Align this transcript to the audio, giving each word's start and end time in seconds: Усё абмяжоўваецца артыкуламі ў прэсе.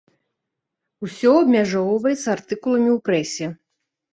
Усё 1.09 1.29
абмяжоўваецца 1.41 2.27
артыкуламі 2.37 2.91
ў 2.97 3.07
прэсе. 3.11 3.45